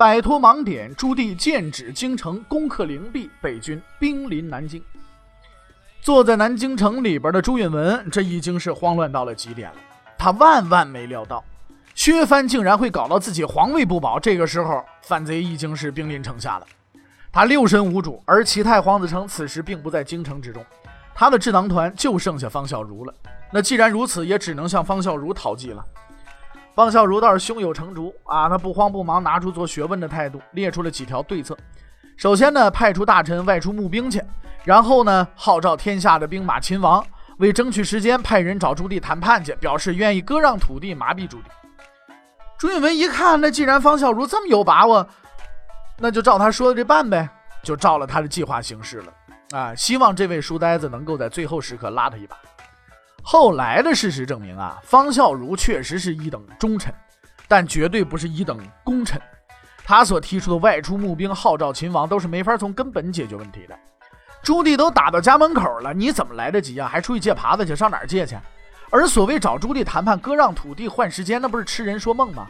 [0.00, 4.82] 摆脱盲点，朱棣剑指京城，攻克灵璧，北军兵临南京。
[6.00, 9.76] 坐在南京城里边的朱允文，这已经是慌乱到了极点了。
[10.16, 11.44] 他万万没料到。
[11.94, 16.66] 薛藩竟然会搞到自己皇位不保，这个时候反贼已经是兵临城下了，
[17.30, 20.64] 他六神无主，而齐太皇子城此时并不在京城之中，
[21.14, 23.12] 他的智囊团就剩下方孝孺了。
[23.52, 25.84] 那既然如此，也只能向方孝孺讨计了。
[26.80, 31.54] 方孝孺倒是胸有成竹啊，他不慌不忙，拿出做学问的态度，列出了几条对策。
[32.16, 34.18] 首先呢，派出大臣外出募兵去，
[34.64, 37.04] 然后呢，号召天下的兵马勤王，
[37.36, 41.42] 为争取时间，派人找朱棣谈判去，表示愿意割让土地，麻痹朱棣。
[42.56, 45.06] 朱允文一看，那既然方孝孺这么有把握，
[45.98, 47.28] 那就照他说的这办呗，
[47.62, 49.12] 就照了他的计划行事了
[49.50, 49.74] 啊！
[49.74, 52.38] 希望这位书呆子能够在最后时刻拉他一把。
[53.22, 56.92] 后来的事实证明啊，方孝孺确实是一等忠臣，
[57.46, 59.20] 但绝对不是一等功臣。
[59.84, 63.78] 他所提出的外出募兵、号召秦王，都是没法从根本解决问题的。
[64.42, 66.88] 朱棣都打到家门口了，你怎么来得及啊？
[66.88, 67.76] 还出去借耙子去？
[67.76, 68.36] 上哪儿借去？
[68.88, 72.46] 而所谓找朱棣谈判割让土地换时间，那不是痴人说梦吗？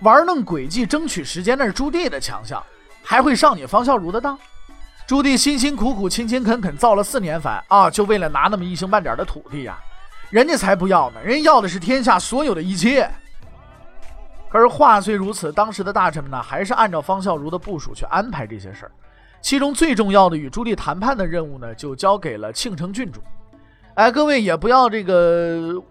[0.00, 2.62] 玩弄诡计争取时间，那是朱棣的强项，
[3.02, 4.38] 还会上你方孝孺的当？
[5.06, 9.78] 朱棣辛辛苦苦、勤勤恳恳造了四年反啊，就为了拿那么一星半点的土地呀？
[10.30, 13.08] 人家才不要呢，人要的是天下所有的一切。
[14.48, 18.92] 可是话虽如此，当时的大臣们呢，还是按照方孝孺的部署去安排这些事儿。
[19.40, 23.20] 其中最重要的与朱棣谈判的任务呢，就交给了庆城郡主。
[23.94, 25.82] 哎，各位也不要这个，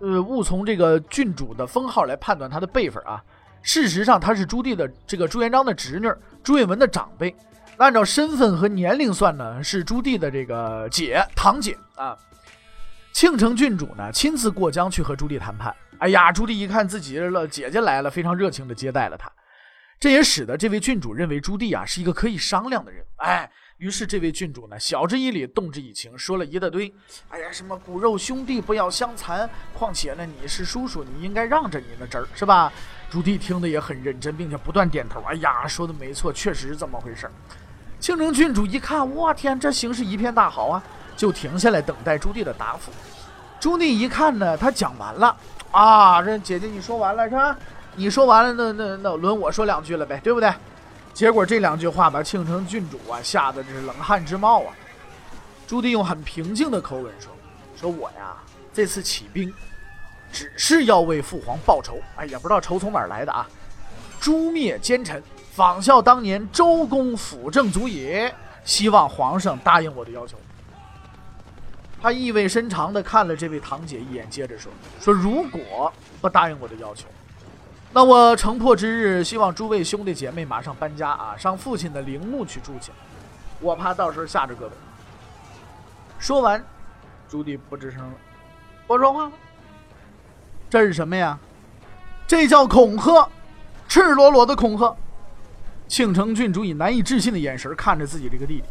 [0.00, 3.22] 呃，误从这个郡主的封号来判断他的辈分啊。
[3.62, 6.08] 事实上，他是朱棣的这个朱元璋的侄女，
[6.42, 7.34] 朱允文的长辈。
[7.78, 12.16] 按照身份和年龄算呢，是朱棣的这个姐堂姐啊。
[13.12, 15.74] 庆城郡主呢，亲自过江去和朱棣谈判。
[15.98, 19.30] 哎呀，朱棣一看自己的姐姐来了，非常热情的接待了他。
[19.98, 23.04] 这也使得这位郡主认为朱棣啊是一个可以商量的人。
[23.16, 23.50] 哎。
[23.80, 26.94] 于是，这位郡主呢，晓之以理，动之以情，说了一大堆。
[27.30, 32.70] 哎呀，什么骨肉兄弟不要相残，况且呢，你是叔叔，你应该让着你的侄儿，是吧？
[33.08, 35.22] 朱棣听得也很认真，并且不断点头。
[35.22, 37.32] 哎呀，说的没错，确实是这么回事儿。
[37.98, 40.82] 庆城郡主一看，我天，这形势一片大好啊，
[41.20, 42.90] 就停下来等待朱棣的答复。
[43.60, 45.36] 朱棣一看呢，他讲完了
[45.70, 47.54] 啊，这姐姐你说完了是吧？
[47.94, 50.50] 你说完了，那那那轮我说两句了呗，对不对？
[51.12, 54.72] 结果这两句话把庆城郡主啊吓得这是冷汗直冒啊！
[55.66, 57.30] 朱棣用很平静的口吻说
[57.78, 58.34] ：“说我呀
[58.72, 59.52] 这次起兵，
[60.32, 62.00] 只是要为父皇报仇。
[62.16, 63.46] 哎，也不知道仇从哪儿来的啊！
[64.18, 65.22] 诛灭奸臣，
[65.52, 68.34] 仿效当年周公辅政足也。
[68.64, 70.38] 希望皇上答应我的要求。”
[72.00, 77.06] 他意味深长地看了这位堂姐一眼，接着说：“说如果不答应我的要求。”
[77.92, 82.92] 那我城破之日，希望诸位兄弟姐妹马上搬家啊，上父亲的陵墓去住去。
[83.60, 84.72] 我怕到时候吓着各位。
[86.18, 86.64] 说完，
[87.28, 88.14] 朱棣不吱声了，
[88.86, 89.32] 不说话了。
[90.70, 91.38] 这是什么呀？
[92.26, 93.28] 这叫恐吓，
[93.88, 94.94] 赤裸裸的恐吓。
[95.88, 98.64] 庆城郡主以难以置信的眼神看着自己这个弟弟，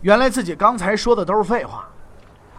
[0.00, 1.86] 原来自己刚才说的都是废话，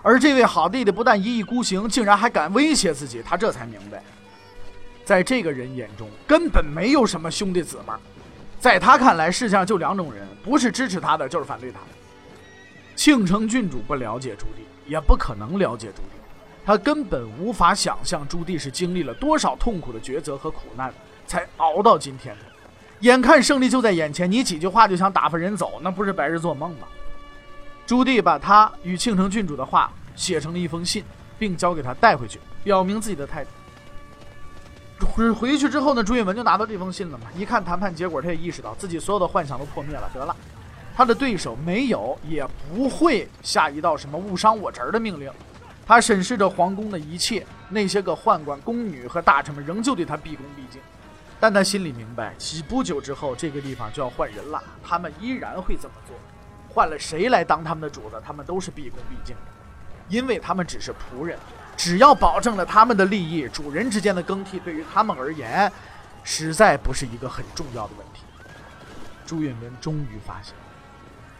[0.05, 4.03] 而这位好弟弟不但一意孤行，竟然还敢威胁自己，他这才明白。
[5.03, 7.93] 在这个人眼中，根本没有什么兄弟姊妹，
[8.59, 11.87] 在他看来，世界上就两种人，不是支持他的，就是反对他的。
[12.95, 16.05] 庆城郡主不了解朱棣，也不可能了解朱棣，
[16.63, 20.93] 他根本无法想象朱棣是经历了多少痛苦的抉择和苦难，
[21.25, 22.41] 才熬到今天的。
[22.99, 26.87] 眼看胜利就在眼前，你几句话就想打发人走，那不是白日做梦吗？
[27.85, 31.03] 朱棣把他与庆城郡主的话写成了一封信，
[31.37, 33.49] 并交给他带回去，表明自己的态度。
[35.05, 37.27] 回回去之后呢，朱允文就拿到这封信了嘛。
[37.35, 40.09] 一看谈判结果，他也意识到自己所有的幻想都破灭了。
[40.13, 40.35] 得了，
[40.95, 45.31] 他的对手没有也不会下一道什么误伤我侄儿的命令。
[45.85, 50.81] 他审视着皇宫的一切，那些个宦官、宫女和大臣们仍旧对他毕恭毕敬。
[51.39, 56.15] 但他心里明白，几不久之后，这个地方就要换人了，他们依然会这么做。
[56.75, 59.41] 换了谁来当他们的主子，他们都是毕恭毕敬的，
[60.09, 61.39] 因为他们只是仆人。
[61.77, 65.71] 只要保证了他们的利益，主人之间的更替对于他们而言，
[66.21, 68.23] 实在不是一个很重要的问题。
[69.25, 70.53] 朱允文终于发现，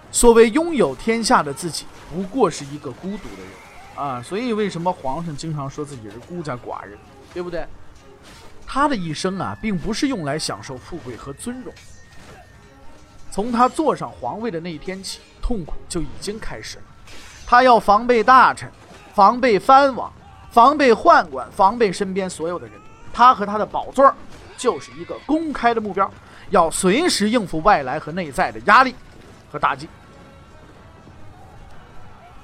[0.10, 4.22] 所谓拥有天下的自己，不过是一个孤独的人啊！
[4.22, 6.98] 所以为什么皇上经常说自己是孤家寡人，
[7.34, 7.68] 对不对？
[8.66, 11.74] 他的一生啊，并不是用来享受富贵和尊荣。
[13.36, 16.84] 从他坐上皇位的那一天起，痛苦就已经开始了。
[17.46, 18.72] 他要防备大臣，
[19.14, 20.10] 防备藩王，
[20.52, 22.74] 防备宦官，防备身边所有的人。
[23.12, 24.10] 他和他的宝座
[24.56, 26.10] 就是一个公开的目标，
[26.50, 28.96] 要随时应付外来和内在的压力
[29.52, 29.90] 和打击。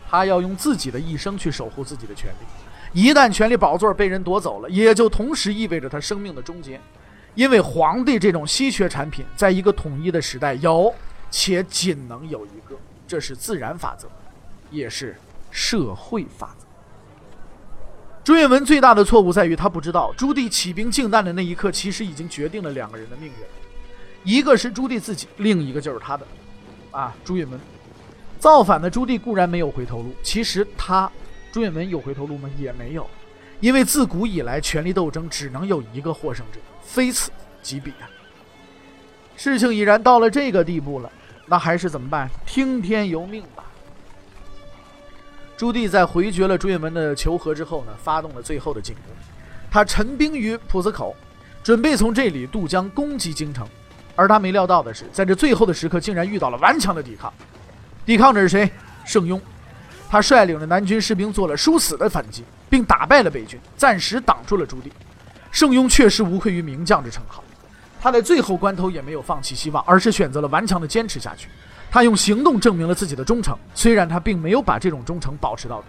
[0.09, 3.01] 他要用自己的一生去守护自己的权利。
[3.01, 6.81] 一旦权力宝座被人夺走了，也就同时意味着他生命的终结。
[7.35, 10.93] 因为皇帝这种稀缺产品，在一个统一的时代有，
[11.29, 12.75] 且仅能有一个，
[13.07, 14.07] 这是自然法则。
[14.69, 15.17] 也是
[15.49, 16.65] 社会法则。
[18.23, 23.33] 朱允文最大的错误在于，他不知道朱棣起兵靖难的那一刻，其实已经决定了两个人的命运，
[24.23, 26.25] 一个是朱棣自己，另一个就是他的，
[26.91, 27.59] 啊，朱允文。
[28.39, 31.11] 造反的朱棣固然没有回头路，其实他，
[31.51, 32.49] 朱允文有回头路吗？
[32.57, 33.05] 也没有，
[33.59, 37.31] 因为自古以来，权力斗争只能有一个获胜者，非此
[37.61, 38.09] 即彼啊。
[39.35, 41.11] 事情已然到了这个地步了，
[41.45, 42.29] 那还是怎么办？
[42.45, 43.63] 听天由命吧。
[45.57, 49.15] 朱棣在回绝了朱允文的求和之后呢，发动了最后的进攻。
[49.69, 51.15] 他陈兵于浦子口，
[51.63, 53.67] 准备从这里渡江攻击京城。
[54.15, 57.33] 而他没料到的是，在这最后的时刻，竟然遇到了顽强的抵抗。
[58.05, 58.69] 抵抗者是谁？
[59.05, 59.39] 盛庸。
[60.09, 64.91] 他率领着南军士兵做了殊死的反击，并打败了北军，暂时挡住了朱棣。
[65.51, 67.44] 盛庸确实无愧于名将之称号。
[68.01, 71.48] 他在最后关头也没有放弃希望，而是选择了顽强的坚持下去。
[71.92, 75.88] 他用行动证明了自己的忠诚，虽然他并没有把这种忠诚保持到底。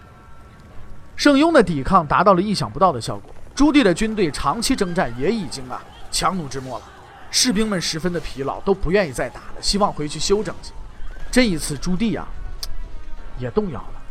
[1.15, 5.81] 盛庸的抵抗达到了意想不到的效果，朱棣的军队长期征战也已经啊
[6.11, 6.85] 强弩之末了，
[7.31, 10.71] 士兵们十分的疲劳，都不愿意再打了，希望回去休整去。
[11.31, 12.27] 这一次朱棣啊
[13.39, 14.01] 也动摇了，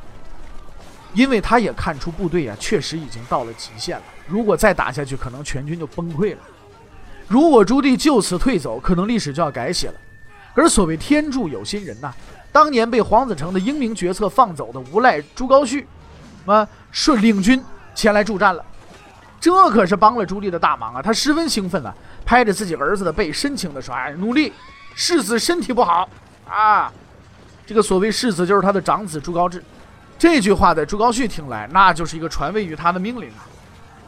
[1.13, 6.39] 因为他也看出部队啊确实已经到了极限了，如果再打下去，可能全军就崩溃了。
[7.29, 9.95] 如果朱棣就此退走，可能历史就要改写了。
[10.55, 12.13] 而所谓天助有心人呐，
[12.51, 15.85] 当年被黄子成的英明决策放走的无赖朱高煦，
[16.45, 17.63] 啊，顺领军
[17.95, 18.63] 前来助战了，
[19.41, 21.01] 这可是帮了朱棣的大忙啊！
[21.01, 21.95] 他十分兴奋啊，
[22.25, 24.53] 拍着自己儿子的背，深情地说：“哎，努力，
[24.95, 26.09] 世子身体不好
[26.47, 26.93] 啊。”
[27.65, 29.61] 这个所谓世子就是他的长子朱高炽。
[30.19, 33.49] 这句话在朱高煦听来，那就是一个传位于他的命令啊，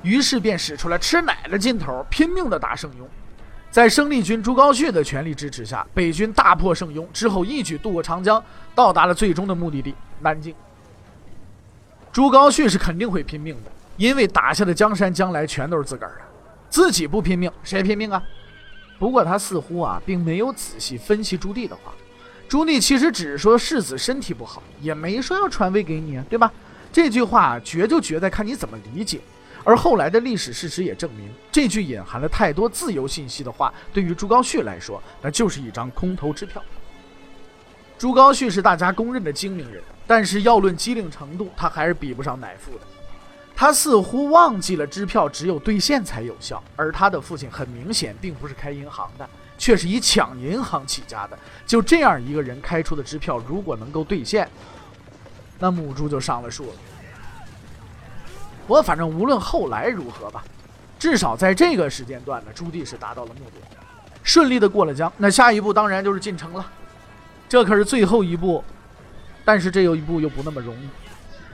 [0.04, 3.04] 于是便使出了吃奶的劲头，拼命地打圣庸。
[3.70, 8.40] 在生力军朱高煦的全力支持下，北军大破圣庸之后，一举渡过长江，
[8.72, 10.54] 到达了最终的目的地南京。
[12.12, 16.22] 朱高煦是肯定会拼命的，因为打下的江山将来全都是自个儿的，
[16.70, 18.22] 自己不拼命，谁拼命啊？
[18.98, 21.92] 不过他似乎啊，并没有仔细分析朱棣的话。
[22.46, 26.52] 朱棣其实只是说世子身体不好，也没说要传位给你，对吧？
[26.92, 29.18] 这句话绝就绝在看你怎么理解。
[29.64, 36.62] 而后来的历史事实也证明，这句隐含了太多自由信息的话，对于朱高煦来说，那就是一张空头支票。
[37.96, 42.81] 朱高煦是大家公认的精明人，但是要论机灵程度，他还是比不上乃父的。
[43.56, 51.38] 他似乎忘记了支票只有兑现才有效，而他的父亲很明显并不是开银行的，却是以抢银行起家的。
[51.65, 54.46] 就这样一个人开出的支票，如果能够兑现，
[55.58, 56.72] 那母猪就上了树了。
[58.66, 60.42] 不过，反正无论后来如何吧，
[60.98, 63.76] 至少在这个时间段呢，朱棣是达到了目的，
[64.22, 65.12] 顺利的过了江。
[65.18, 66.64] 那下一步当然就是进城了，
[67.48, 68.64] 这可是最后一步，
[69.44, 70.88] 但是这有一步又不那么容易。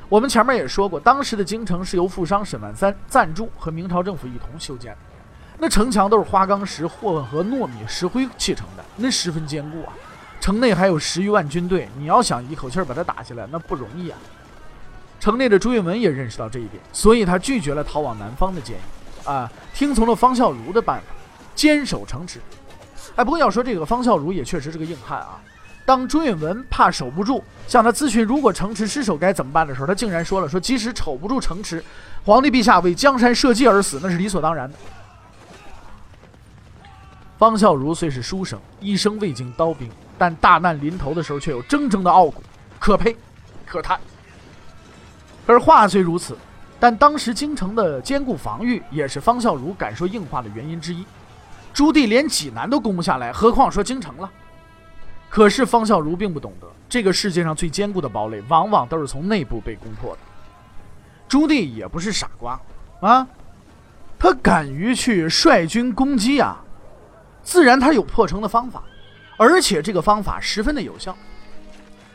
[0.09, 4.99] 我们前面也说过，当时的京城是由富商沈万三赞助和明朝政府一同修建的，
[5.59, 9.93] 那城墙都是花岗石混合糯米石灰砌成的，那十分坚固啊。
[10.41, 14.19] 城内还有十余万军队，你要想一口气把它打下来，那不容易啊。
[15.21, 21.07] 城内的朱允文也认识到这一点，所以他拒绝了逃往南方的建议，啊，听从了方孝孺的办法，
[21.55, 22.41] 坚守城池。
[23.17, 25.39] 哎，不过要说这个方孝孺也确实是个硬汉啊。
[25.85, 31.85] 当朱允文怕守不住，向他咨询如果城池失守该怎么办的时候，他竟然说了：“说即使守不住城池，
[32.25, 34.79] 皇帝陛下为江山社稷而死，那是理所当然的。”
[37.37, 42.43] 方孝孺虽是书生，一生未经刀兵，但大难临头的时候却有铮铮的傲骨，
[42.79, 43.17] 可佩，
[43.67, 43.99] 可叹。
[45.51, 46.39] 而话虽如此，
[46.79, 51.05] 但当时京城的坚固防御也是方孝孺敢说硬话的原因之一。
[51.75, 54.31] 朱棣连济南都攻不下来，何况说京城了？
[55.29, 60.19] 可是方孝孺并不懂得，这个世界上最坚固的堡垒，往往都是从内部被攻破的。
[61.27, 62.61] 朱棣也不是傻瓜
[63.01, 63.27] 啊，
[64.17, 66.63] 他敢于去率军攻击啊，
[67.43, 68.85] 自然他有破城的方法。
[69.37, 71.17] 而且这个方法十分的有效。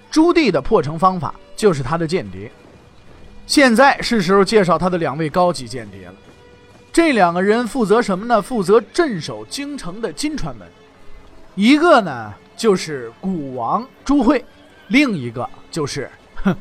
[0.10, 2.50] 朱棣的破城方法就是他的间谍。
[3.48, 6.16] 现在是时候介绍他的两位高级间谍了。
[6.92, 8.42] 这两个人负责什么呢？
[8.42, 10.68] 负责镇守京城的金川门。
[11.54, 14.44] 一个呢就是古王朱惠，
[14.88, 16.56] 另一个就是哼，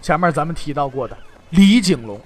[0.00, 1.16] 前面咱们提到过的
[1.50, 2.20] 李景龙。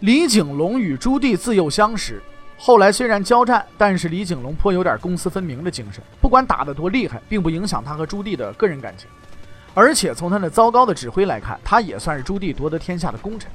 [0.00, 2.20] 李景龙与朱棣自幼相识，
[2.58, 9.08] 后来虽然交战，但是李景龙颇有点公私分明的精神，不管打得多厉害，并不影响他和朱棣的个人感情。
[9.74, 13.50] 而且从他那糟糕的指挥来看，他也算是朱棣夺得天下的功臣。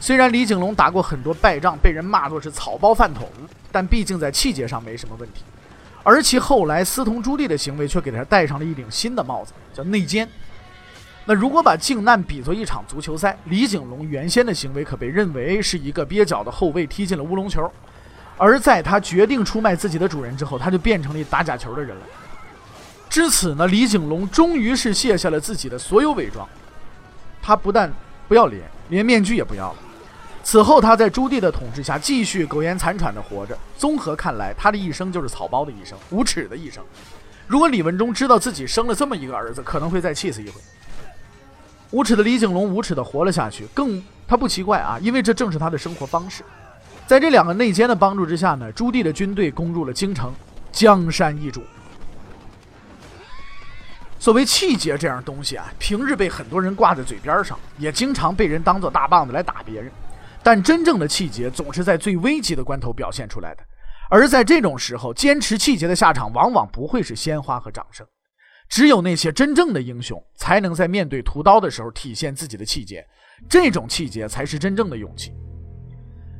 [0.00, 3.28] 虽然李景龙打过很多败仗，被人骂作是草包饭桶，
[3.72, 5.42] 但毕竟在气节上没什么问题。
[6.02, 10.28] 而其后来私通朱棣的行为，却给他戴上了一顶新的帽子，叫内奸。
[11.24, 17.70] 那如果把靖难比作一场足球赛，李景龙原先的行为可被认为是一个蹩脚的后卫踢进了乌龙球，
[18.36, 22.02] 而在他决定出卖自己的主人之后，他就变成了一打假球的人了。
[23.08, 26.46] 至此呢，李景龙终于是卸下了自己的所有伪装，
[27.42, 27.92] 他不但
[28.28, 29.78] 不要脸，连面具也不要了。
[30.44, 33.58] 此后，他在朱棣的统治下继续苟延残喘地活着。
[33.76, 36.82] 综合看来，他的一生就是草包的一生，无耻的一生。
[37.46, 40.60] 如果李文忠知道自己生了这么一个儿子，可能会再气死一回。
[41.90, 46.42] 无耻的李景龙无耻地活了下去，更他不奇怪啊，因为这正是他的生活方式。
[47.06, 50.32] 在这两个内奸的帮助之下呢，朱棣的军队攻入了京城，
[50.70, 51.62] 江山易主。
[54.18, 59.90] 所谓气节这样东西啊，平日被很多人挂在嘴边上，也经常被人当做大棒子来打别人。
[60.42, 63.62] 但真正的气节总是在最危急的关头表现出来的，
[64.10, 68.06] 而在这种时候，坚持气节的下场往往不会是鲜花和掌声。
[68.68, 73.06] 只有那些真正的英雄，才能在面对屠刀的时候体现自己的气节，
[73.48, 75.32] 这种气节才是真正的勇气。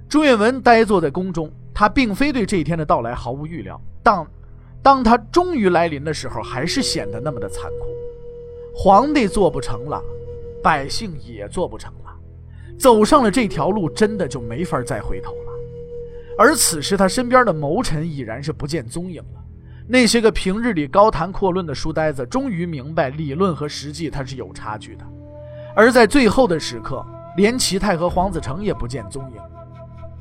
[0.08, 3.80] 朱允文呆坐在宫中，他并非对这一天的到来毫无预料。
[4.02, 4.26] 当
[4.82, 7.86] 当他终于来临的时候，还是显得那么的残酷。
[8.74, 10.02] 皇帝做不成了，
[10.62, 12.14] 百姓也做不成了，
[12.78, 15.52] 走上了这条路，真的就没法再回头了。
[16.38, 19.44] 而此时，他身边的谋臣已然是不见踪影了。
[19.88, 25.04] 那些个平日里高谈阔论的书呆子，终于明白理论和实际它是有差距的。
[25.74, 27.04] 而在最后的时刻，
[27.36, 29.40] 连齐泰和黄子成也不见踪影。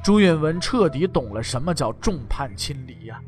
[0.04, 3.20] 朱允文彻底懂了什么叫众叛亲离呀！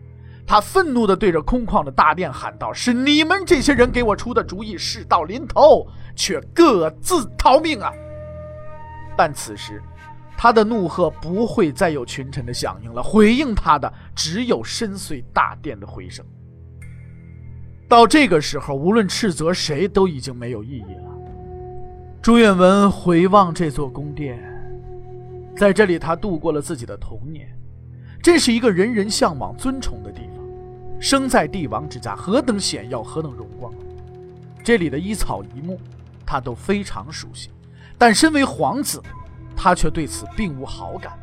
[0.50, 7.91] 他愤怒地对着空旷的大殿喊道：“是你们这些人给我出的主意，事到临头却各自逃命啊！”
[9.15, 9.79] 但此时，
[10.36, 16.25] 他的怒喝不会再有群臣的响应了，回应他的只有深邃大殿的回声。
[17.88, 21.12] 到这个时候，无论斥责谁都已经没有意义了。
[22.24, 24.39] 朱允文回望这座宫殿，
[25.56, 27.48] 在这里他度过了自己的童年，
[28.20, 30.38] 这是一个人人向往、尊崇的地方。
[31.00, 33.74] 生在帝王之家，何等显耀，何等荣光！
[34.63, 35.79] 这里的一草一木，
[36.25, 37.50] 他都非常熟悉。
[37.98, 39.01] 但身为皇子，
[39.56, 41.13] 他却对此并无好感。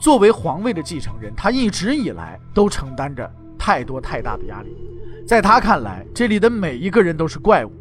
[0.00, 4.74] 作为皇位的继承人，他一直以来都承担着太多太大的压力。
[5.26, 7.72] 在他看来，这里的每一个人都是怪物，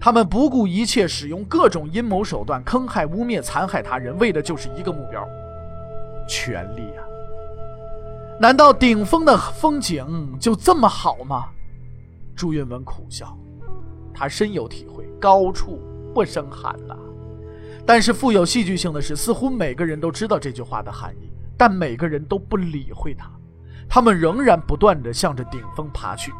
[0.00, 5.26] 他们不顾一切，使用各种阴谋手段，坑害、污蔑、残害他人，为的就是一个目标——
[6.26, 7.04] 权力啊！
[8.40, 11.48] 难道顶峰的风景就这么好吗？
[12.34, 13.36] 朱允文苦笑，
[14.12, 15.80] 他深有体会，高处
[16.14, 16.96] 不胜寒呐。
[17.86, 23.30] 但是富有戏剧性的是，似乎每个人都知道这句话的含义，但每个人都不理会他，
[23.88, 26.32] 他们仍然不断地向着顶峰爬去。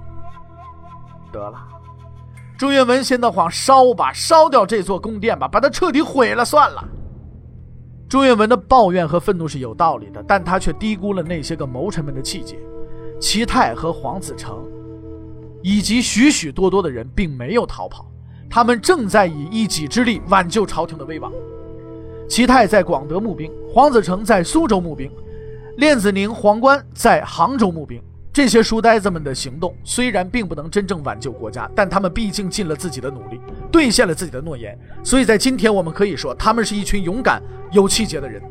[1.30, 1.58] 得了，
[2.58, 6.82] 朱允文先得慌，烧吧，烧掉这座宫殿吧，把它彻底毁了算了。
[8.12, 12.58] 朱允文的抱怨和愤怒是有道理的，但他却低估了那些个谋臣们的气节。
[13.18, 14.68] 齐泰和黄子成，
[15.62, 18.06] 以及许许多多的人并没有逃跑，
[18.50, 21.32] 他们正在以一己之力挽救朝廷的威望。
[22.28, 25.10] 齐泰在广德募兵，黄子成在苏州募兵，
[25.78, 27.98] 练子宁、黄观在杭州募兵。
[28.32, 33.38] 这些书呆子们的行动虽然并不能真正挽救国家，但他们毕竟尽了自己的努力，
[33.70, 34.78] 兑现了自己的诺言。
[35.04, 38.42] 所以在今天，我们可以说，他们是一群勇敢、有气节的人。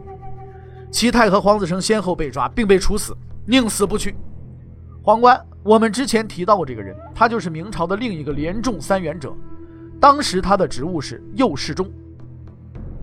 [0.92, 4.16] 齐泰和黄子成先后被抓，并被处死，宁死不屈。
[5.02, 9.34] 黄冠，我们之前提到过这个人，他就是明朝的另一个连中三元者，
[10.00, 11.90] 当时他的职务是右侍中。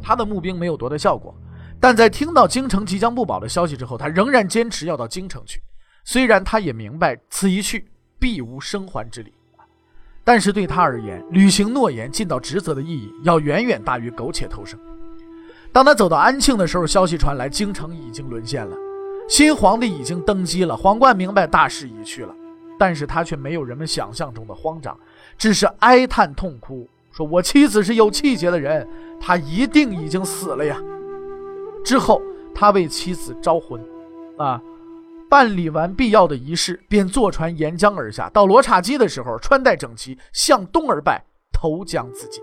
[0.00, 1.34] 他的募兵没有多大效果，
[1.80, 5.60] 但在听到京城即将不保的消息之后，他仍然坚持要到京城去。
[6.10, 7.84] 虽然他也明白此一去
[8.18, 9.30] 必无生还之理，
[10.24, 14.80] 但是对他而言，履行诺言、尽到职责的意义要远远大于苟且偷生。
[15.70, 18.74] 当他走到安庆的时候，消息传来，京城已经沦陷了，
[19.28, 20.74] 新皇帝已经登基了。
[20.74, 22.34] 皇冠明白大势已去了，
[22.78, 24.98] 但是他却没有人们想象中的慌张，
[25.36, 28.88] 只是哀叹痛哭，说：“我妻子是有气节的人，
[29.20, 30.80] 她一定已经死了呀。”
[31.84, 32.22] 之后，
[32.54, 33.78] 他为妻子招魂，
[34.38, 34.58] 啊，
[35.28, 38.30] 办理完必要的仪式，便坐船沿江而下。
[38.30, 42.42] 到罗刹矶的时候，穿戴整齐，向东而拜，投江自尽。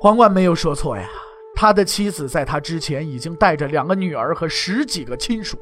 [0.00, 1.08] 皇冠没有说错呀，
[1.54, 5.58] 他的妻子在他之前已经带着两个女儿和十几个亲属，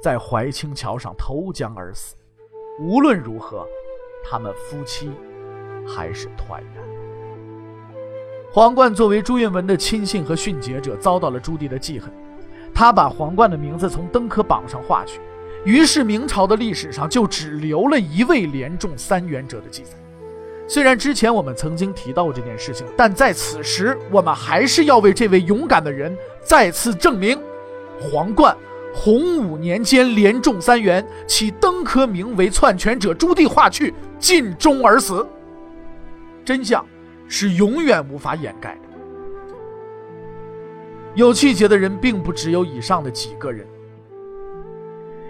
[0.00, 2.14] 在怀清桥上投江而死。
[2.80, 3.66] 无论如何，
[4.22, 5.10] 他们夫妻
[5.88, 6.82] 还是团圆。
[8.52, 12.12] 皇冠作为朱允文的亲信和殉节者，遭到了朱棣的记恨。
[12.76, 15.18] 他把皇冠的名字从登科榜上划去，
[15.64, 19.92] 于是明朝的历史上就只留了一位连中三元者的记载。
[20.68, 27.40] 虽然之前我们曾经提到过这件事情，但在此时，我们还是要为这位勇敢的人再次证明：
[27.98, 28.54] 皇冠
[28.94, 35.26] 洪武年间连中三元，其登科名为篡权者朱棣划去，尽忠而死。
[36.44, 36.84] 真相。
[37.28, 38.85] 是永远无法掩盖的。
[41.16, 43.66] 有气节的人并不只有以上的几个人。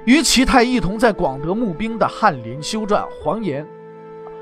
[0.04, 3.64] 与齐泰一同在广德募兵的翰林、修撰、黄岩，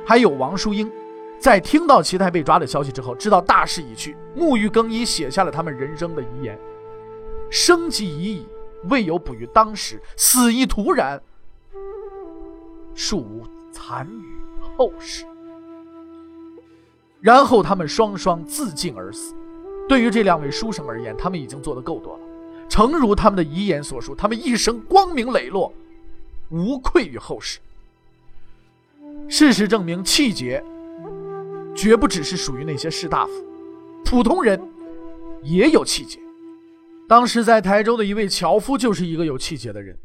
[0.07, 0.91] 还有王淑英，
[1.39, 6.59] 在听到齐泰被抓的消息之后，知道大势已去，沐浴更衣，写下了他们人生的遗言
[7.51, 8.47] ：“生计已矣，
[8.89, 11.21] 未有补于当时；死亦徒然，
[12.95, 15.27] 庶无残余后世。”
[17.21, 19.35] 然后他们双双自尽而死。
[19.89, 22.21] 对于这两位书生而言，他们已经做得够多了。
[22.69, 25.73] 诚如他们的遗言所述，他们一生光明磊落，
[26.51, 27.61] 无愧于后世。
[29.29, 30.63] 事实证明，气节
[31.75, 33.33] 绝不只是属于那些士大夫，
[34.05, 34.61] 普通人
[35.43, 36.19] 也有气节。
[37.07, 39.97] 当时在台州的一位樵夫就是一个有气节的人。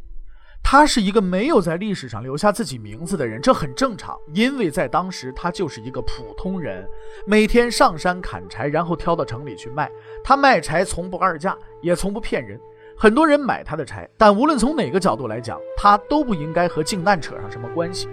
[0.72, 6.88] 他是一个没有在历史上留下自己名字的人，这很正常，因为在当时他就是一个普通人，
[7.26, 9.90] 每天上山砍柴，然后挑到城里去卖。
[10.24, 12.62] 他卖柴从不二价，也从不骗人。
[12.96, 18.08] 很多人买他的柴，但无论从哪个角度来讲，他都不应该和靖难扯上什么关系。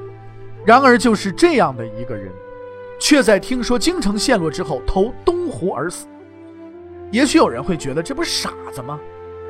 [0.64, 2.32] 然而，就是这样的一个人，
[2.98, 6.06] 却在听说京城陷落之后投东湖而死。
[7.12, 8.98] 也许有人会觉得，这不是傻子吗？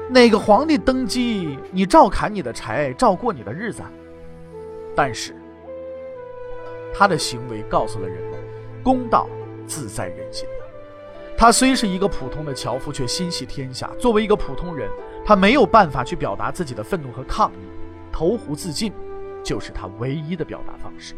[0.09, 3.83] 哪个皇帝登基，你照砍你的柴，照过你的日子。
[4.95, 5.35] 但是，
[6.95, 8.39] 他的行为告诉了人们，
[8.85, 9.29] 公道
[9.67, 10.47] 自在人心。
[11.37, 13.91] 他虽是一个普通的樵夫，却心系天下。
[13.99, 14.89] 作为一个普通人，
[15.25, 17.67] 他没有办法去表达自己的愤怒和抗议，
[18.13, 18.93] 投湖自尽，
[19.43, 21.15] 就是他唯一的表达方式。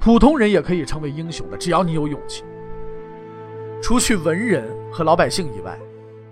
[0.00, 2.42] 普通人也可以成为英雄的，只要你有勇气。
[3.82, 5.78] 除去文人和老百姓以外。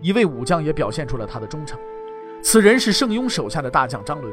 [0.07, 1.77] 一位武将也表现出了他的忠诚，
[2.41, 4.33] 此人是盛庸手下的大将张伦。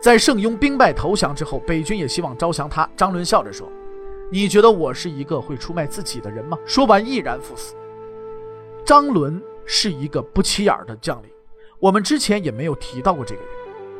[0.00, 2.90] 在盛庸兵败投降之后，北军也希望招降他。
[2.96, 3.70] 张伦笑着说
[4.32, 7.76] ：“你觉得我是一个会出卖自己的人吗？”说完，毅然赴死。
[8.84, 11.30] 张伦是一个不起眼的将领，
[11.78, 13.50] 我们之前也没有提到过这个人。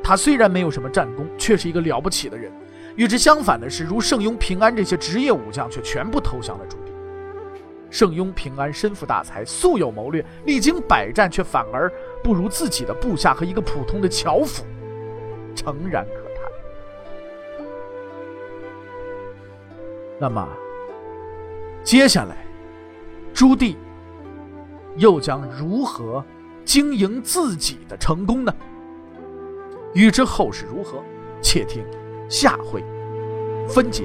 [0.02, 2.50] 他虽然没有什么战功，却是一个了不起的人。
[2.96, 6.81] 与之相反的是，如盛庸、平安这些职业武将，却全部投降了朱棣。
[7.92, 11.92] 盛庸、平安身负大才，素有谋略，历经百战，却反而
[12.24, 14.64] 不如自己的部下和一个普通的樵夫，
[15.54, 16.50] 诚然可叹。
[20.18, 20.48] 那么，
[21.84, 22.46] 接下来，
[23.34, 23.76] 朱棣
[24.96, 26.24] 又将如何
[26.64, 28.54] 经营自己的成功呢？
[29.94, 31.02] 欲知后事如何，
[31.42, 31.84] 且听
[32.30, 32.82] 下回
[33.68, 34.04] 分解。